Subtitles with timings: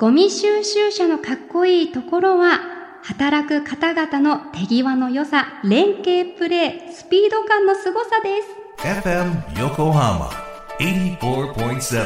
[0.00, 2.58] ゴミ収集車のかっこいいところは、
[3.02, 8.48] 働く方々の手際の良さ、連携プレー、スピード感の凄さです。
[8.78, 10.30] FM Yokohama
[10.78, 12.00] 84.7.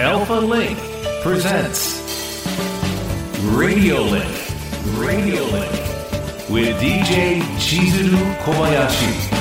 [0.00, 0.78] Alpha Link
[1.22, 2.00] presents
[3.54, 4.24] Radio Link.
[4.98, 5.68] Radio Link.
[6.48, 9.36] With DJ Chizuru Kobayashi.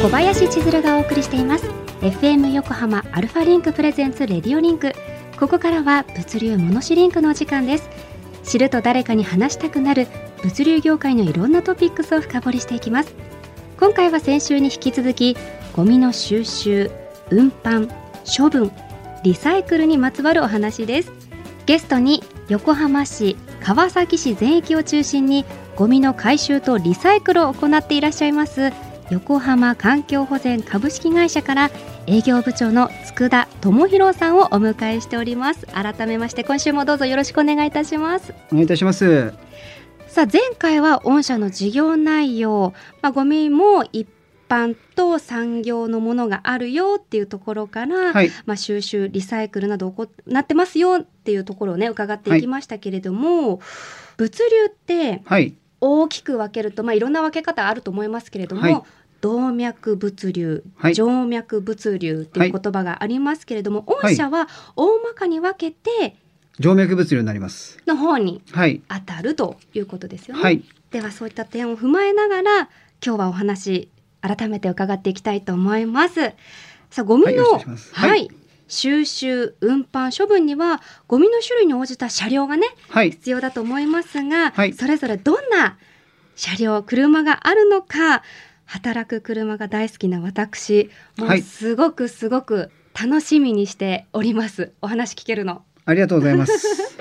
[0.00, 4.92] 小林千鶴がお送りしています FM 横浜 ALFALINK presents RADIO LINK。
[5.40, 7.88] ここからは物流ものしリンクのお時間です。
[8.42, 10.06] 知ると誰かに話したくなる
[10.42, 13.14] 物流業界のいろんなトピックスを深掘りしていきます。
[13.80, 15.34] 今回は先週に引き続き
[15.72, 16.90] ゴミの収集
[17.30, 17.90] 運搬
[18.24, 18.70] 処分
[19.22, 21.12] リサイクルにまつわるお話です。
[21.64, 28.74] ゲストに横浜市川崎市全域を中心にゴミの回収とリサイクルを行っていらっしゃいます
[29.10, 31.70] 横浜環境保全株式会社から
[32.06, 39.34] 営業部長の佃智博さんをお迎えしております改めまして今週もどうぞよろしくお願いいたしますお願いいたします。
[40.14, 44.06] さあ前回は御社の事業内容、まあ、ゴミも一
[44.48, 48.30] 般と産業のものがあるよっていうところから、はい。
[48.46, 53.60] まあ、収集リサイクルなど行ってますよっていうところをね伺っていきましたけれども、
[54.16, 55.54] 物流ってはい。
[55.80, 58.82] 大きく分けると、まあ、いろんな分け方あると思いますけれども、はい
[59.20, 66.16] 動脈物流、はい静脈物流っていう言葉がありますけれども、御社は大まかに分けて
[66.60, 67.78] 静脈物流になります。
[67.86, 68.82] の方にはい。
[68.86, 70.42] 当たるということですよね。
[70.42, 70.62] はい。
[70.90, 72.68] ではそういった点を踏まえながら
[73.02, 73.88] 今日はお話
[74.20, 76.20] 改めて伺っていきたいと思います。
[76.90, 78.30] さあゴミはいの、はいはい
[78.68, 83.10] 収集運搬処分にはゴミの種類に応じた車両がねはい。
[83.10, 85.78] 必要だと思いますが、はいそれぞれどんな
[86.36, 88.22] 車両車があるのか
[88.64, 95.62] 働く車が大好きな私もうはいすごくすごく楽しみにしておりますお話聞けるの。
[95.86, 96.52] ありがとうございます。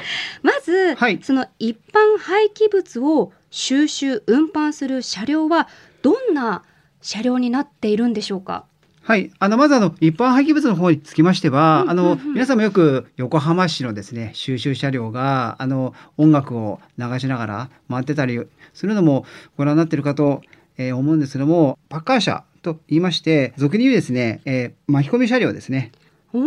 [0.43, 5.69] まず、はいその一般廃棄物を収集運搬する車両は
[6.01, 6.63] どんな
[7.01, 8.65] 車両になっているんでしょうか？
[9.05, 9.31] はい。
[9.37, 18.39] あの、まずあの、一般廃棄物の方につきましては、うんあの、皆さんもよく横浜市のですね、収集車両が、あの、音楽を流しながら回ってたり
[18.73, 19.25] するのも
[19.57, 20.41] ご覧になっているかと、
[20.77, 25.91] えー思うんですけども、パッカー車と言いまして、俗に言うですね、えー巻き込み車両ですね。
[26.33, 26.43] おお、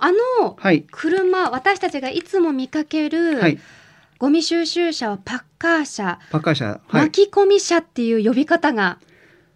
[0.00, 0.86] あのはい。
[0.90, 3.58] 車私たちがいつも見かける、はい。
[4.18, 6.66] ゴミ収集車はパッカー車、パッカー車。
[6.66, 6.80] はい。
[7.04, 8.98] 巻き込み車っていう呼び方が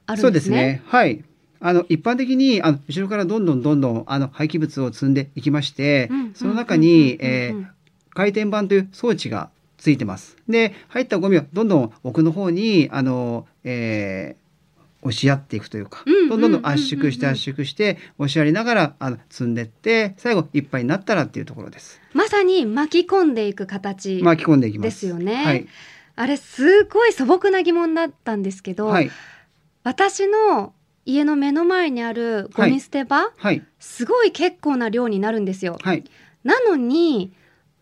[0.07, 0.57] あるそうんでですすね。
[0.57, 0.83] ね。
[0.87, 1.25] はい。
[1.67, 7.67] あの一般的にあの後ろからどんどんどんどんあの廃棄物を積んでいきましてうん、その中に、えー
[8.17, 10.37] 回転板という装置がついてます。
[10.49, 14.45] で、入ったゴミをどんどん奥の方にあの、えー
[15.03, 22.01] 押し合っていくというか、どんどんどん圧縮して圧縮して押しやりながらあの積んでって最後いっぱいになったらっていうところです。
[22.15, 24.87] まさに巻き込んでいく形巻き込んでいきます。
[24.87, 25.45] ですよね。
[25.45, 25.67] はい。
[26.17, 29.11] あれすごい素朴な疑問だったんですけど、はい。
[29.83, 30.73] 私の
[31.07, 33.63] 家の目の前にあるゴミ捨て場、はい。
[33.79, 35.79] すごい結構な量になるんですよ。
[35.83, 36.05] はい。
[36.43, 37.33] なのに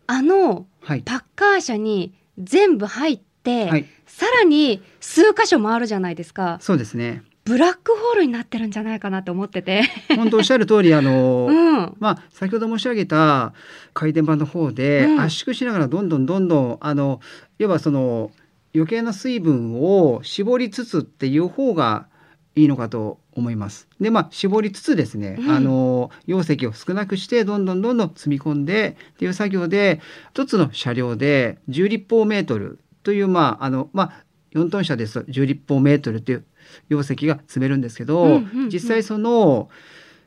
[0.07, 1.01] あのはい。
[1.01, 3.85] パッカー車に全部入って、はい。
[4.05, 7.23] さらに数箇所回るじゃないですかそうですね。
[7.45, 9.83] ブラックホールになってるんじゃないかなと思ってて、
[10.15, 13.53] 本当おっしゃる通りあの、 うん、まあ、先ほど申し上げた
[13.93, 17.19] 回転板の方でうん圧縮しながらどんどんどんどんあの
[17.57, 18.31] 要はその
[18.73, 22.07] 余計な水分を絞りつつっていう方が
[22.55, 23.87] いいのかと思います。
[23.99, 25.49] でまあ絞りつつですね、うん。
[25.49, 36.45] あの容積を少なくしてどんどんどんどん積み込んでっていう作業で一つの車両で10立方メートルというまああのまあ4トン車ですと10立方メートルという
[36.89, 38.69] 容積が積めるんですけど、うんうんうん。
[38.69, 39.69] 実際その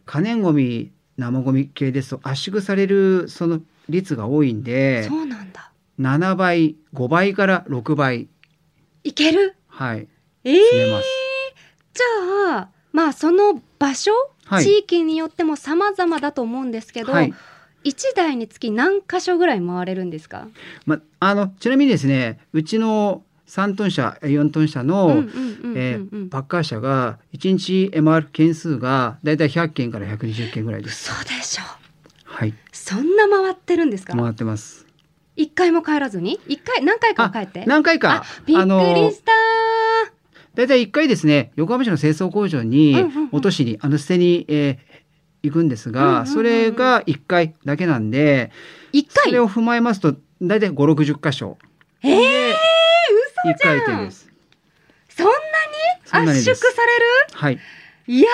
[0.04, 5.70] 可燃ごみ生ゴミ系ですと圧縮されるその率が多いんでそうなんだ。
[6.00, 8.28] 7倍5倍から6倍。
[9.04, 9.54] いける？
[9.68, 10.08] はい。
[10.44, 11.25] えー、積めます。
[11.96, 14.12] じゃあまあその場所、
[14.44, 14.64] はい。
[14.64, 17.34] 地域によっても様々だと思うんですけど、はい。
[17.84, 20.48] 1台につき何箇所ぐらい回れるんですか？
[20.86, 25.22] まあのちなみにですねうちの3トン車4トン車の、
[26.30, 31.04] パッカー車が1日 MR 件数がだいたい100件から120件ぐらいです。
[31.04, 31.62] そうでしょ。
[32.24, 32.54] はい。
[32.72, 34.16] そんな回ってるんですか？
[34.16, 34.84] 回ってます。
[35.36, 36.40] 一回も帰らずに？
[36.48, 37.64] 一回何回かは帰って。
[37.66, 38.24] 何回か。
[38.24, 39.32] あびっくりした
[40.56, 42.96] だいたい1回ですね横浜市の清掃工場に
[43.30, 44.96] 落としに、あの捨てに、えー
[45.42, 48.50] 行くんですが、それが1回だけなんで
[48.90, 49.26] 一回？
[49.26, 51.56] それを踏まえますとだいたい560箇所。
[52.02, 52.54] えー、で
[53.54, 54.28] 1回転です。
[55.08, 56.30] そんなに？
[56.32, 57.04] 圧縮される？
[57.34, 57.60] はい。
[58.08, 58.28] いや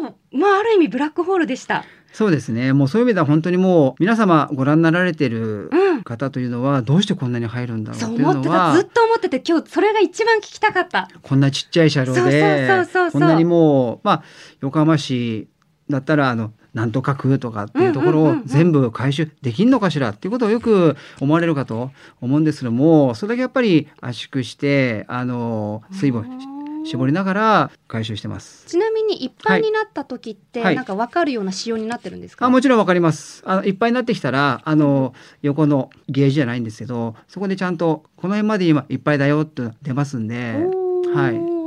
[0.00, 2.72] ーまあある意味ブラックホールでしたそうですね。
[2.72, 6.02] もうそういう意味では本当にもう皆様ご覧になられてるうん。
[6.04, 8.54] 方というのはどうしてこんなに入るんだろうそうっていう思ってた。
[8.54, 11.08] のはずっと思ってて、今日それが一番聞きたかった。
[11.22, 14.22] こんなちっちゃい車両そうそうでこんなにもうまあ
[14.60, 15.48] 横浜市
[15.90, 21.90] だったらあのなんとか区とかっていうところを全部回収できんのかしらっていうことをよく思われるかと
[22.20, 26.24] 思うんですけどもそれだけやっぱり圧縮してあの水分を
[26.84, 28.66] 絞りながら回収してます。
[28.66, 40.56] ちなみにいっぱいになった時って、はいなんか分かるような仕様になってるんですか、あもちろんわかりますあのいっぱいになってきたらあの横のゲージじゃないんですけどそこでちゃんとこの辺まで今いっぱいだよって出ますんで
[41.14, 41.58] はい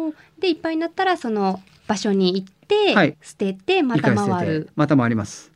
[0.41, 4.69] でいっぱいになったらその場所に行って、はい捨ててまた一回る。
[4.75, 5.51] また回ります。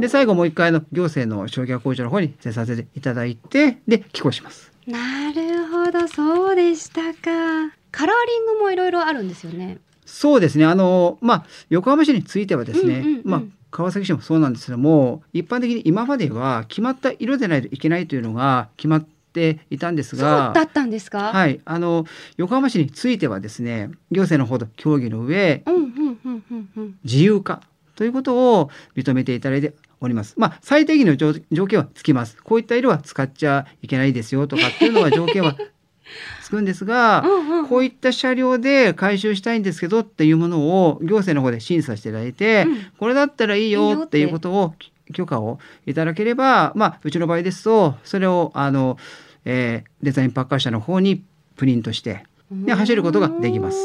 [0.00, 4.73] で最後もう一回の行政の焼却工場の方に捨てさせていただいてで寄港します。
[4.86, 7.74] なるほどそうでしたか。
[7.90, 9.78] カラーリングもいろいろあるんですよね。
[10.04, 21.32] そうですねあのまあ横浜市についてはですね、うんうんうんまあ川崎市もそうなんですけども一般的に今までは決まった色でないといけないというのが決まっていたんですそうがだったんですか？
[21.32, 22.04] はい、あの
[22.36, 26.98] 横浜市についてはですね行政の方と協議の上うんうんうんうんうん。
[27.02, 27.62] 自由化
[27.94, 30.34] ということを認めていただいております。
[30.36, 32.36] まあ最低限の条条件はつきます。
[32.42, 35.56] こういった色は使っちゃいけないですよとかっていうのは条件は
[36.42, 37.68] つくんですが、うんうんうん。
[37.68, 42.78] こういった車両で回収したいんですけどっていうものを行政の方で審査していただいて、うん。
[42.98, 44.18] これだったらいいよって。
[44.18, 44.74] いうことを
[45.12, 48.98] 許可をいただければ、まあうちの場合ですとそれをあの、
[49.44, 51.24] えーデザインパッカー社の方に
[51.56, 53.78] プリントしてで走ることができます。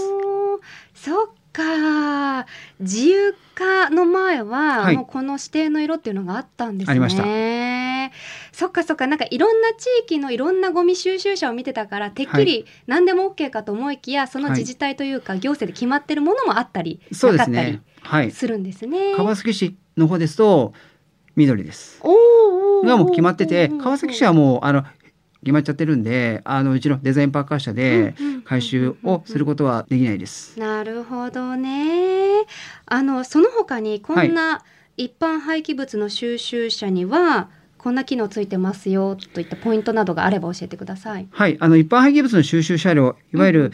[0.93, 2.45] そっか
[2.79, 6.91] 自由化の前は、はいもうこの指定の色っていうのがあったんですね。
[6.91, 7.23] ありました
[8.53, 17.81] そっかそっかなんかいろんな地域のいろんなゴミ収集車を見てたからてっきり何でも OK かと思いきやその自治体というか行政で決まってるものもあったり、そうでなかったりすね。
[18.01, 18.31] はい。
[18.31, 19.15] するんですね。
[19.15, 20.73] 川崎市の方ですと
[21.35, 21.99] 緑です。
[22.01, 22.13] おー
[22.81, 24.83] おがもう決まってて川崎市はももうあの
[25.43, 28.13] 決まっちゃってるんであのうちのデザインパッカー社で
[28.45, 30.59] 回収をすることはできないです。
[30.59, 32.41] なるほどね。
[32.85, 34.63] あのその他にこんな
[34.97, 41.27] 一般廃棄物の収集車にはこんな機能ついてますよといったポイントなどがあれば教えてください。
[41.31, 43.71] はい、あの一般廃棄物の収集車両いわゆうんる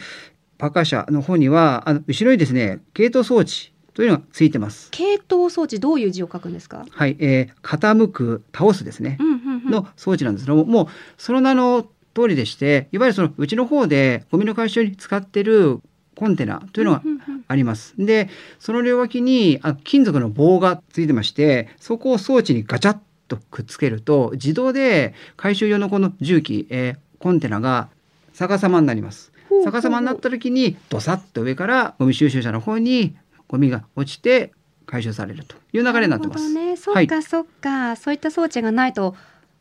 [0.58, 4.88] パッカー車の方にはあの後ろにですね系統装置というのがついてます。
[4.92, 6.86] 系統装置どういう字を書くんですか？
[6.88, 9.35] はい、えー傾く倒すですねうんうんうん。
[9.70, 10.86] の装置なんですけども、もう
[11.18, 15.80] その名の通りでしていわゆるそのうちの方でゴミの回収に使ってる
[16.14, 17.02] コンテナというのが
[17.48, 17.94] あります。
[17.98, 22.98] でその両脇にあ金属の棒がついてましてそこを装置にガチャッ
[23.28, 27.88] とくっつけると自動で回収用のこの重機、えーコンテナが
[28.34, 29.32] 逆さまになります。
[29.64, 33.16] 逆さまになった時にドサッと上からゴミ収集車の方に
[33.48, 34.52] ゴミが落ちて
[34.86, 36.52] 回収されるという流れになってます。
[36.52, 36.76] ね。
[36.76, 39.16] そはいっかそっか、そういった装置がないと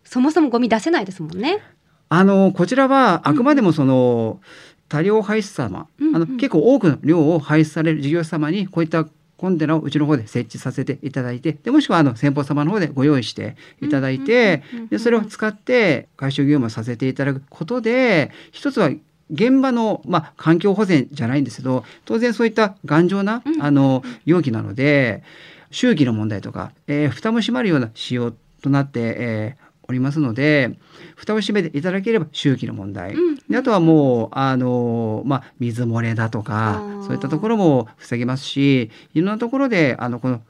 [0.05, 1.61] そもそもゴミ出せないですもんね。
[2.07, 4.39] あのこちらはあくまでもその、
[4.87, 6.15] 多量排出様、うんうん。
[6.15, 9.05] あの結構多くの量を排出される事業者様にこういった
[9.37, 18.89] コンテナをうちの方で設置させていただいてでもしくはあの先方様の方でご用意していただいてでそれを使って回収業務をさせていただくことで一つは
[19.29, 23.61] 現場の、まあ、環境保全じゃないんですけど当然そういった頑丈なうん。
[23.61, 25.23] あの容器なので
[25.71, 30.77] 周期の問題とか、えー蓋も閉まるような仕様となって、えーおりますので
[31.15, 40.41] 蓋を閉めていただければ周期の問題、うんであとはもうあの、まあ、水漏れだとあかーそういったところも防げますしいろんなところであのこの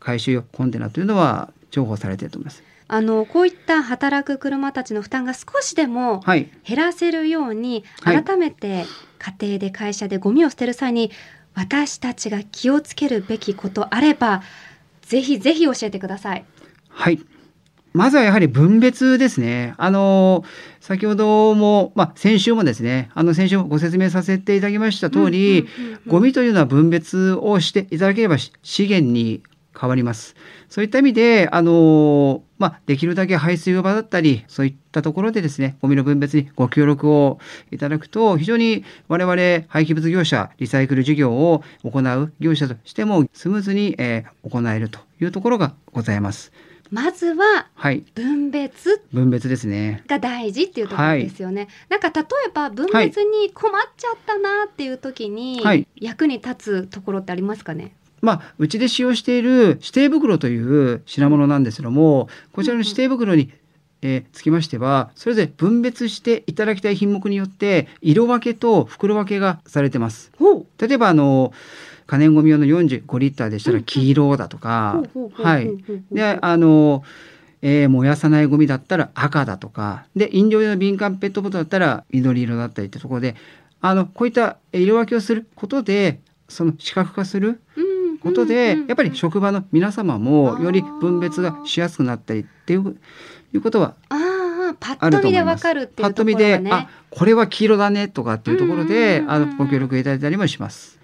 [0.00, 2.62] 回収用コンテナというのは重宝されていると思います。
[2.88, 8.84] あのこういった働く車たちの負担が少しでもはい、減らせるようにはい改めて
[9.18, 11.12] 家庭で会社でゴミを捨てる際に
[11.54, 14.42] 私たちが気をつけるべきことあれば
[15.02, 16.44] ぜひぜひ教えてください。
[16.88, 17.20] はい。
[17.92, 19.74] まずはやはり分別ですね。
[19.76, 20.44] あの、
[20.80, 25.66] 先ほども、まあ、先週もですね、あの、先週もご説明させていただきました通り、
[26.06, 29.42] ゴミというのは分別をしていただければし資源に
[29.78, 30.36] 変わります。
[30.68, 37.40] そういった意味で、あの、まあ、できるだけ排水場だったり、そういったところでですね、ゴミの分別にご協力を
[37.72, 39.34] いただくと、非常に我々
[39.68, 46.52] 廃棄物業者、リサイクル事業を行う業者としてもスムーズに、えー行えるというところがございます。
[46.90, 48.04] まずははい。
[48.14, 50.02] 分別分別ですね。
[50.08, 51.68] が大事っていうところですよね。
[51.88, 57.94] なんか例えば分別に困っちゃったなっていう時にはい役に立つところってありますかね？
[58.22, 63.50] まあ、うちで使用している指定袋という品物なんですけども、こちらの指定袋に、
[64.02, 70.32] えーつきましては、それぞれ分別していただきたい品目によって、色分けと袋分けがされてます。
[70.78, 71.54] 例えば、あの、
[72.10, 75.00] 可燃ごみ用の45リッターでしたら黄色だとか、
[75.34, 75.70] はい。
[76.10, 77.04] で、あの、
[77.62, 83.36] えー燃やさないゴミだったら赤だとか、で、飲料用の瓶缶ペットボトルだったら緑色だったりってところで、
[83.80, 87.60] あの、こういった色分けをすることで、その視覚化する
[88.24, 92.96] ことで、やっぱり職場の皆様もより分別がしやすくなったりっていう
[93.54, 94.16] いうことはあ
[94.72, 95.56] あパあッと見でわ。
[95.56, 100.99] かるっていうとパッと見で、あ、これは黄色だねとかっていうところで、あの、ご協力いただいたりもします。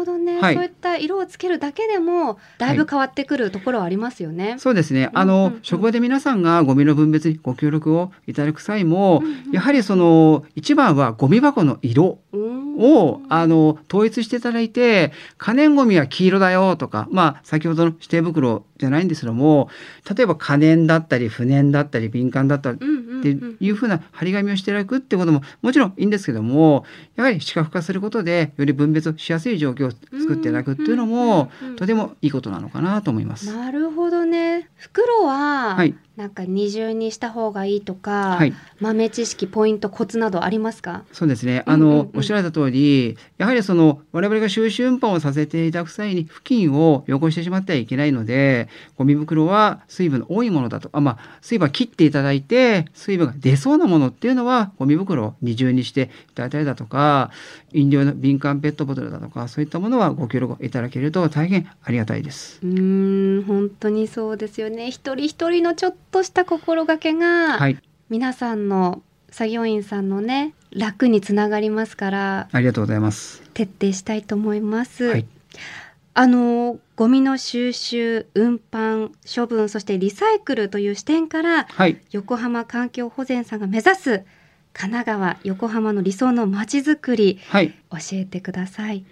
[0.00, 0.54] ほどね、はい。
[0.54, 4.56] そういった色をつけるだけでもだいぶ変わってくるところはありますよね。
[4.58, 5.10] そうですね。
[5.12, 5.52] あのうんうん。
[5.54, 12.76] うん、職場で皆さんがゴミの分別にご協力をいただく際もうんうん、やはりその、一番はゴミ箱の色うん。
[12.78, 19.68] を、あの、統一していただいて、可燃ゴミは黄色だよとか、まあ、先ほどの指定袋じゃないんですけども、
[20.16, 26.84] 例えば可燃だったり、不燃だったり、敏感だったり、うんうんうんっていうふうな張り紙をしていただくってことももちろんいいんですけども
[27.16, 33.54] やはり視覚化することでより分別をしやすい状況を作っていただくっていうのもとてもいいことなのかなと思います。
[33.54, 34.70] なるほどね。
[34.76, 41.04] 袋は、はい、なんか二重にした方がいいとか、はい豆知識ポイントコツなどありますか？
[41.12, 41.62] そうですね。
[41.66, 57.30] あの、うんうんうんおっしゃられた通り、やはりその我々が収集運搬をさせていただく際に付近を汚してしまってはいけないので、ゴミ袋は水分の多いものだと、あまあ水分は切っていただいて、水分が出そうなものっていうのはゴミ袋を二重にしていただいたりだとか、
[57.72, 62.60] 飲料の瓶缶ペットボトルだとか、そういったものはご協力いただけると大変ありがたいです。
[62.62, 64.90] うーん本当にそうですよね。
[64.90, 73.42] 一人一人のちょっとした心がけが、はい、皆さんの作業員さんのね楽につながりますからありがとうございます。
[73.54, 75.04] 徹底したいと思います。
[75.04, 75.26] はい、
[76.14, 84.24] あのゴミの収集運搬処分そしてリサイクルという視点からはい、横浜環境保全さんが目指す
[84.72, 87.70] 神奈川横浜の理想のまちづくりはい。
[87.90, 89.04] 教えてください。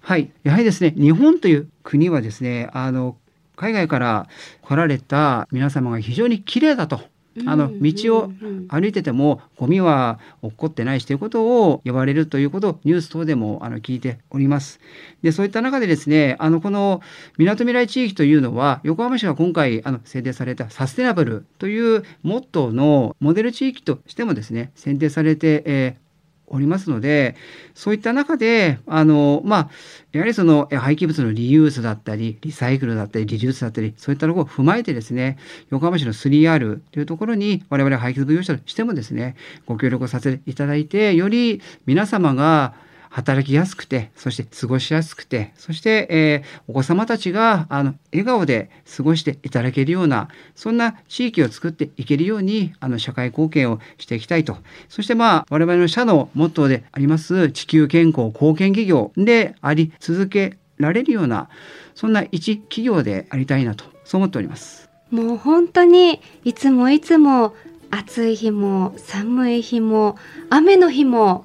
[0.00, 3.16] はい、やはりですね、日本という国はですね、あの
[3.56, 4.28] 海外から
[4.62, 7.00] 来られた皆様が非常に綺麗だと。
[7.46, 8.32] あのうん道を
[8.68, 14.80] 歩いててもゴミは落っこってないしということを言われるということをニュース等でもあの聞いております。
[15.22, 17.00] でそういった中でですねあのこの
[17.36, 26.03] みなとみらい地域というのは横浜市が今回あの制定されたサステナブルというモットーのモデル地域としてもですね選定されて、えー
[26.46, 27.36] おりますので
[27.74, 29.70] そういった中であのまあ
[30.12, 35.38] やはりその廃棄物のリユースだったりリサイクルだったりリデュースだったりそういったところを踏まえてですね
[35.70, 39.36] 横浜市の 3R というところに我々廃棄物業者としてもですね
[39.66, 42.74] ご協力をさせていただいてより皆様が
[43.14, 54.56] 働きやすくてそして過ごしやすくてそして、えーお子様たちがあの笑顔で過ごしていただけるようなそんな地域を作っていけるようにあの社会貢献をしていきたいと
[54.88, 61.48] そしてまあ我々の社のモットーであります地球健康貢献企業であり続けられるような
[61.94, 64.88] そんな一企業でありたいなとそう思っております。
[65.10, 67.54] もう本当にいつもいつも
[67.90, 70.16] 暑い日も寒い日も
[70.50, 71.44] 雨の日も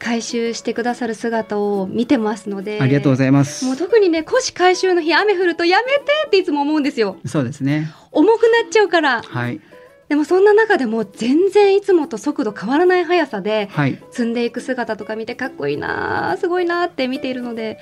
[0.00, 3.64] 回収してくださる姿を見てますのでありがとうございます。
[3.66, 7.92] もう特にね古紙回収の日雨降るとやめてっていつも思うんですよそうですね。
[8.10, 9.60] 重くなっちゃうからはい。
[10.08, 14.02] でもそんな中でも全然いつもと速度変わらない速さではい。
[14.10, 17.78] 積んでいく姿とか見てかっこいいなあすごいなあって見ているので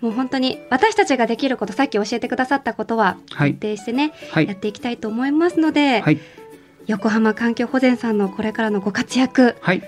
[0.00, 4.46] もう本当に私たちができることさっき教えてくださったことははい徹底してね、はい。
[4.46, 6.20] やっていきたいと思いますので、はい。
[6.86, 9.82] 横浜環境保全さんのこれからのご活躍はい。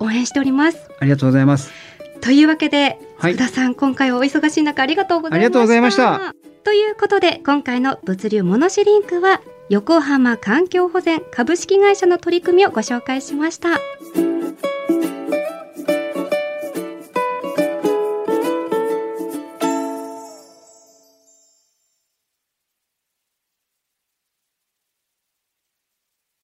[0.00, 0.90] 応援しております。
[0.98, 1.70] ありがとうございます。
[2.20, 3.34] というわけではい。
[3.34, 6.34] 福田さん、今回はお忙しい中ありがとうございましたありがとうございました。
[6.64, 9.40] ということで今回の物流モノシリンクは
[9.70, 13.78] 横浜環境保全株式会社の取り組みをご紹介しました